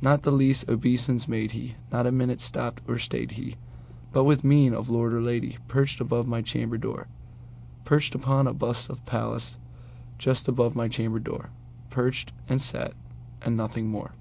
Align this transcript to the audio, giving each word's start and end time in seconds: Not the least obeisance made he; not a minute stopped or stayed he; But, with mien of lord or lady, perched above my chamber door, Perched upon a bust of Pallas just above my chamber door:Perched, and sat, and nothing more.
Not 0.00 0.22
the 0.22 0.30
least 0.32 0.66
obeisance 0.66 1.28
made 1.28 1.50
he; 1.50 1.74
not 1.92 2.06
a 2.06 2.10
minute 2.10 2.40
stopped 2.40 2.80
or 2.88 2.96
stayed 2.96 3.32
he; 3.32 3.56
But, 4.12 4.24
with 4.24 4.42
mien 4.42 4.72
of 4.72 4.88
lord 4.88 5.12
or 5.12 5.20
lady, 5.20 5.58
perched 5.68 6.00
above 6.00 6.26
my 6.26 6.40
chamber 6.40 6.78
door, 6.78 7.06
Perched 7.84 8.14
upon 8.14 8.46
a 8.46 8.54
bust 8.54 8.88
of 8.88 9.04
Pallas 9.04 9.58
just 10.16 10.48
above 10.48 10.74
my 10.74 10.88
chamber 10.88 11.18
door:Perched, 11.18 12.32
and 12.48 12.62
sat, 12.62 12.94
and 13.42 13.58
nothing 13.58 13.88
more. 13.88 14.14